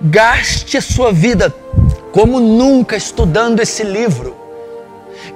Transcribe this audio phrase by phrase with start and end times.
[0.00, 1.54] Gaste a sua vida
[2.12, 4.36] como nunca estudando esse livro.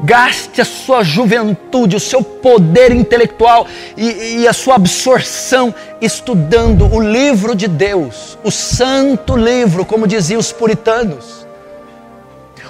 [0.05, 3.67] Gaste a sua juventude, o seu poder intelectual
[3.97, 10.41] e, e, a sua absorção estudando o livro de Deus, o santo livro, como diziam
[10.41, 11.47] os puritanos.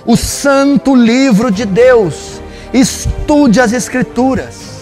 [0.04, 2.40] O santo livro de Deus.
[2.72, 4.81] Estude as Escrituras.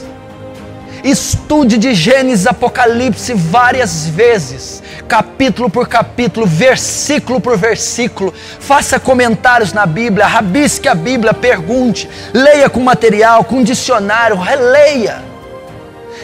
[1.02, 8.34] Estude de Gênesis Apocalipse várias vezes, capítulo por capítulo, versículo por versículo.
[8.58, 15.29] Faça comentários na Bíblia, rabisque a Bíblia, pergunte, leia com material, com dicionário, releia.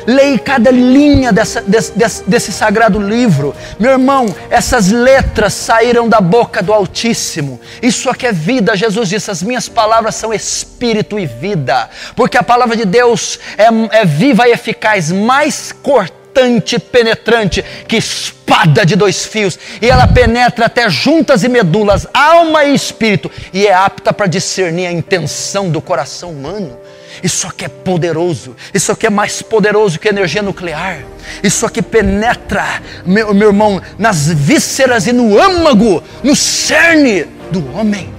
[0.06, 3.54] Leia cada linha dessa, desse, desse, desse sagrado livro.
[3.78, 7.60] Meu irmão, essas letras saíram da boca do Altíssimo.
[7.82, 8.76] Isso aqui é vida.
[8.76, 11.90] Jesus disse: As minhas palavras são espírito e vida.
[12.14, 13.66] Porque a palavra de Deus é,
[13.98, 20.06] é viva e eficaz, mais cortante e penetrante que espada de dois fios, e ela
[20.06, 25.70] penetra até juntas e medulas, alma e espírito, e é apta para discernir a intenção
[25.70, 26.78] do coração humano.
[27.22, 28.56] Isso aqui é poderoso.
[28.72, 30.98] Isso aqui é mais poderoso que energia nuclear.
[31.42, 38.12] Isso aqui penetra, meu, meu irmão, nas vísceras e no âmago, no cerne do homem.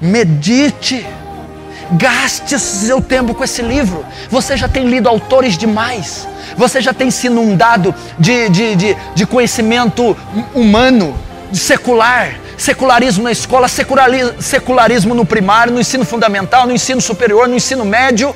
[0.00, 1.06] Medite.
[1.92, 4.04] Gaste seu tempo com esse livro.
[4.30, 6.26] Você já tem lido autores demais.
[6.56, 10.16] Você já tem se inundado de, de, de, de conhecimento
[10.54, 11.14] humano,
[11.52, 17.84] secular secularismo na escola, secularismo no primário, no ensino fundamental, no ensino superior, no ensino
[17.84, 18.34] médio.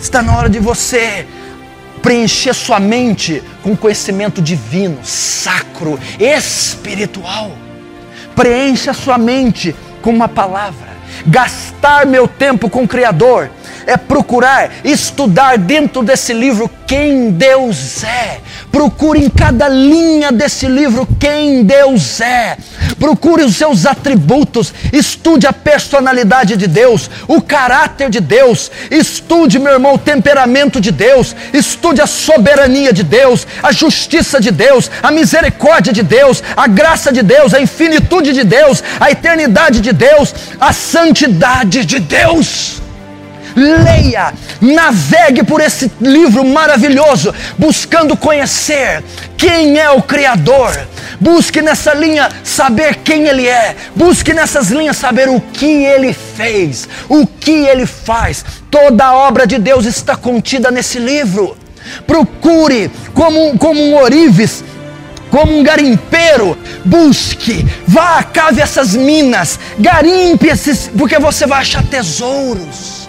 [0.00, 1.26] Está na hora de você
[2.02, 7.52] preencher sua mente com conhecimento divino, sacro, espiritual.
[8.34, 10.90] Preencha sua mente com uma palavra.
[11.26, 13.50] Gastar meu tempo com o Criador
[13.86, 18.40] é procurar estudar dentro desse livro quem Deus é.
[18.70, 22.58] Procure em cada linha desse livro quem Deus é.
[22.98, 29.72] Procure os seus atributos, estude a personalidade de Deus, o caráter de Deus, estude, meu
[29.72, 35.10] irmão, o temperamento de Deus, estude a soberania de Deus, a justiça de Deus, a
[35.10, 40.34] misericórdia de Deus, a graça de Deus, a infinitude de Deus, a eternidade de Deus,
[40.60, 42.81] a santidade de Deus
[43.54, 49.02] leia, navegue por esse livro maravilhoso, buscando conhecer
[49.36, 50.86] quem é o Criador.
[51.20, 53.76] Busque nessa linha saber quem Ele é.
[53.94, 58.44] Busque nessas linhas saber o que Ele fez, o que Ele faz.
[58.70, 61.56] Toda a obra de Deus está contida nesse livro.
[62.06, 64.64] Procure como, como um orives
[65.30, 73.01] como um garimpeiro, busque, vá, cave essas minas, garimpe esses, porque você vai achar tesouros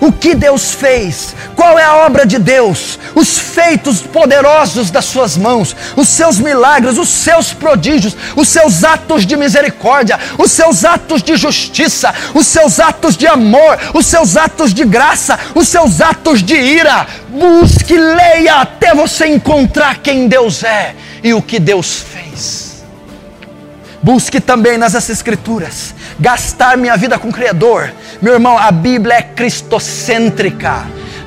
[0.00, 5.36] o que Deus fez, qual é a obra de Deus, os feitos poderosos das suas
[5.36, 11.22] mãos, os seus milagres, os seus prodígios, os seus atos de misericórdia, os seus atos
[11.22, 16.42] de justiça, os seus atos de amor, os seus atos de graça, os seus atos
[16.42, 17.06] de ira.
[17.28, 22.84] Busque, leia até você encontrar quem Deus é e o que Deus fez.
[24.02, 27.92] Busque também nas Escrituras gastar minha vida com o Criador.
[28.20, 30.86] Meu irmão, a Bíblia é cristocêntrica.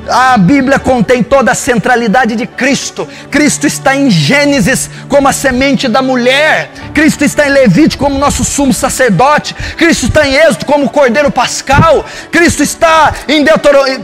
[0.09, 3.07] A Bíblia contém toda a centralidade de Cristo.
[3.29, 6.69] Cristo está em Gênesis como a semente da mulher.
[6.93, 9.53] Cristo está em Levítico como nosso sumo sacerdote.
[9.77, 12.03] Cristo está em Êxodo como o cordeiro pascal.
[12.29, 13.45] Cristo está em,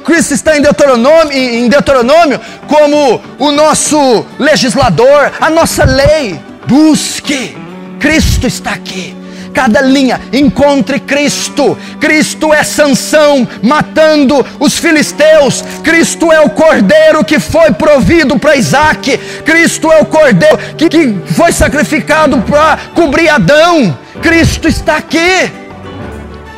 [0.01, 6.39] Cristo está em, Deuteronômio, em Deuteronômio como o nosso legislador, a nossa lei.
[6.67, 7.57] Busque.
[7.99, 9.16] Cristo está aqui
[9.57, 11.75] cada linha, encontre Cristo.
[11.99, 15.63] Cristo é Sansão matando os filisteus.
[15.83, 19.17] Cristo é o cordeiro que foi provido para Isaac.
[19.43, 23.97] Cristo é o cordeiro que, que foi sacrificado para cobrir Adão.
[24.21, 25.51] Cristo está aqui.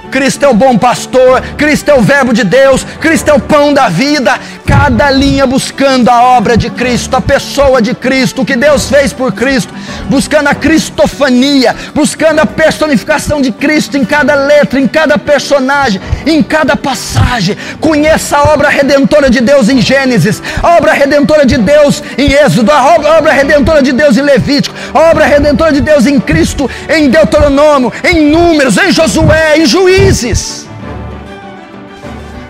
[0.10, 3.74] Cristo é o bom pastor, Cristo é o Verbo de Deus, Cristo é o pão
[3.74, 4.38] da vida.
[4.69, 9.12] Cada linha buscando a obra de Cristo, a pessoa de Cristo, o que Deus fez
[9.12, 9.74] por Cristo,
[10.07, 16.44] buscando a cristofania, buscando a personificação de Cristo em cada letra, em cada personagem, em
[16.44, 17.57] cada passagem.
[17.80, 22.72] Conheça a obra redentora de Deus em Gênesis, a obra redentora de Deus em Êxodo,
[22.72, 27.10] a obra redentora de Deus em Levítico, a obra redentora de Deus em Cristo, em
[27.10, 30.59] Deuteronômio, em Números, em Josué, em Juízo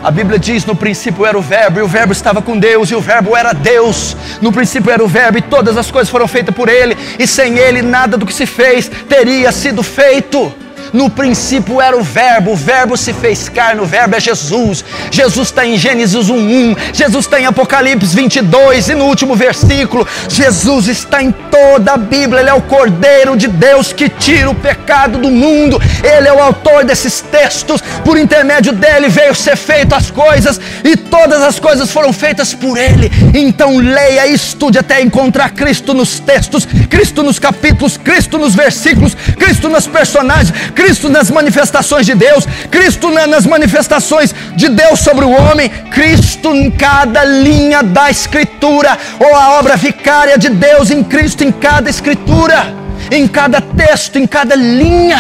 [0.09, 2.95] a Bíblia diz: no princípio era o Verbo, e o Verbo estava com Deus, e
[2.95, 4.17] o Verbo era Deus.
[4.41, 7.59] No princípio era o Verbo, e todas as coisas foram feitas por Ele, e sem
[7.59, 10.51] Ele nada do que se fez teria sido feito.
[10.93, 14.83] No princípio era o Verbo, o Verbo se fez carne, o Verbo é Jesus.
[15.11, 20.87] Jesus está em Gênesis 1:1, Jesus está em Apocalipse 22 e no último versículo, Jesus
[20.87, 22.41] está em toda a Bíblia.
[22.41, 25.79] Ele é o Cordeiro de Deus que tira o pecado do mundo.
[26.03, 27.81] Ele é o autor desses textos.
[28.03, 32.77] Por intermédio dele veio ser feito as coisas e todas as coisas foram feitas por
[32.77, 33.11] ele.
[33.33, 39.15] Então leia e estude até encontrar Cristo nos textos, Cristo nos capítulos, Cristo nos versículos,
[39.37, 45.25] Cristo nas personagens, Cristo nas manifestações de Deus, Cristo na, nas manifestações de Deus sobre
[45.25, 51.03] o homem, Cristo em cada linha da Escritura, ou a obra vicária de Deus em
[51.03, 52.73] Cristo em cada Escritura,
[53.11, 55.17] em cada texto, em cada linha.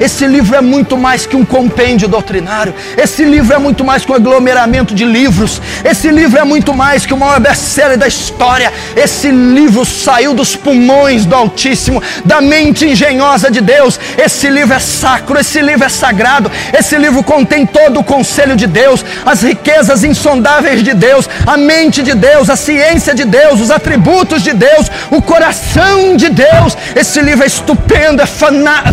[0.00, 2.74] Esse livro é muito mais que um compêndio doutrinário.
[2.96, 5.60] Esse livro é muito mais que um aglomeramento de livros.
[5.84, 8.72] Esse livro é muito mais que o maior best-seller da história.
[8.96, 14.00] Esse livro saiu dos pulmões do Altíssimo, da mente engenhosa de Deus.
[14.16, 16.50] Esse livro é sacro, esse livro é sagrado.
[16.72, 22.02] Esse livro contém todo o conselho de Deus, as riquezas insondáveis de Deus, a mente
[22.02, 26.74] de Deus, a ciência de Deus, os atributos de Deus, o coração de Deus.
[26.96, 28.26] Esse livro é estupendo, é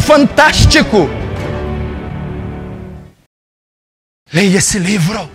[0.01, 0.96] fantástico.
[4.33, 5.29] Leia esse livro.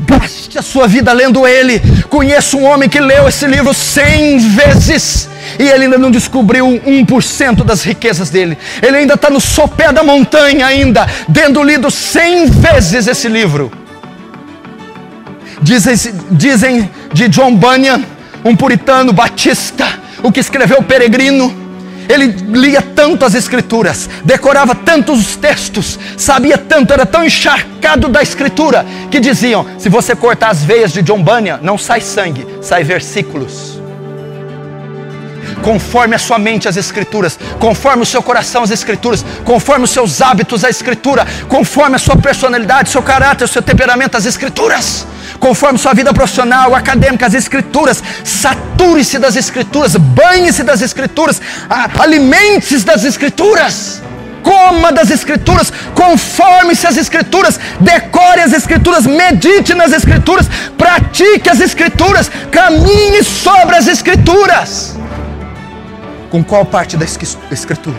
[0.00, 1.80] Gaste a sua vida lendo ele.
[2.08, 5.28] Conheço um homem que leu esse livro cem vezes
[5.58, 8.56] e ele ainda não descobriu 1% das riquezas dele.
[8.82, 13.70] Ele ainda está no sopé da montanha, ainda, tendo lido cem vezes esse livro.
[15.60, 15.94] Dizem,
[16.30, 18.02] dizem de John Bunyan,
[18.44, 19.86] um puritano batista,
[20.22, 21.67] o que escreveu Peregrino
[22.08, 28.22] ele lia tanto as escrituras, decorava tantos os textos, sabia tanto, era tão encharcado da
[28.22, 32.82] escritura, que diziam: se você cortar as veias de John Bunyan, não sai sangue, sai
[32.82, 33.78] versículos.
[35.62, 40.22] Conforme a sua mente as escrituras, conforme o seu coração as escrituras, conforme os seus
[40.22, 45.06] hábitos a escritura, conforme a sua personalidade, seu caráter, seu temperamento as escrituras
[45.38, 51.40] conforme sua vida profissional, acadêmica, as escrituras, sature-se das escrituras, banhe-se das escrituras,
[51.98, 54.02] alimente-se das escrituras,
[54.42, 60.46] coma das escrituras, conforme-se às escrituras, decore as escrituras, medite nas escrituras,
[60.76, 64.96] pratique as escrituras, caminhe sobre as escrituras.
[66.30, 67.96] Com qual parte da escritura?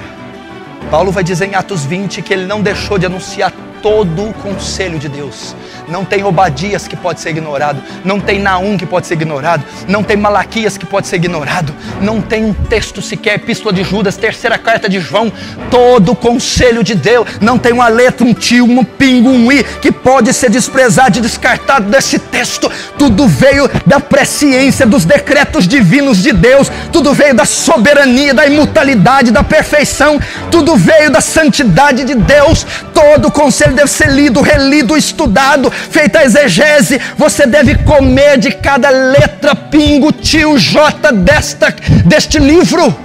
[0.91, 3.51] Paulo vai dizer em Atos 20 que ele não deixou de anunciar
[3.81, 5.55] todo o conselho de Deus.
[5.87, 10.03] Não tem Obadias que pode ser ignorado, não tem Naum que pode ser ignorado, não
[10.03, 14.57] tem Malaquias que pode ser ignorado, não tem um texto sequer, Epístola de Judas, terceira
[14.57, 15.31] carta de João,
[15.71, 19.63] todo o conselho de Deus, não tem uma letra, um tio, um pingo, um i
[19.63, 22.71] que pode ser desprezado e descartado desse texto.
[22.97, 29.31] Tudo veio da presciência dos decretos divinos de Deus, tudo veio da soberania, da imutabilidade,
[29.31, 30.19] da perfeição,
[30.51, 32.65] tudo veio da santidade de Deus.
[32.93, 38.51] Todo o conselho deve ser lido, relido, estudado, feita a exegese, você deve comer de
[38.51, 41.73] cada letra, pingo, tio, J desta,
[42.05, 42.95] deste livro.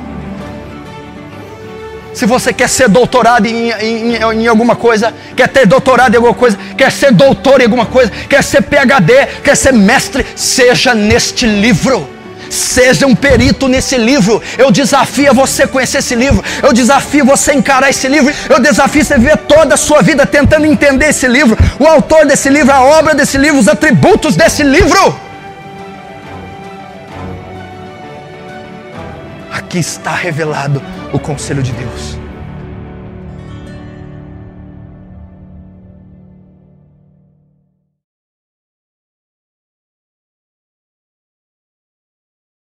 [2.15, 6.35] Se você quer ser doutorado em, em, em, alguma coisa, quer ter doutorado em alguma
[6.35, 11.45] coisa, quer ser doutor em alguma coisa, quer ser PhD, quer ser mestre, seja neste
[11.45, 12.14] livro.
[12.51, 14.43] Seja um perito nesse livro.
[14.57, 16.43] Eu desafio você conhecer esse livro.
[16.63, 18.33] Eu desafio você encarar esse livro.
[18.49, 21.57] Eu desafio você viver toda a sua vida tentando entender esse livro.
[21.79, 25.19] O autor desse livro, a obra desse livro, os atributos desse livro.
[29.51, 30.83] Aqui está revelado
[31.13, 32.24] o conselho de Deus.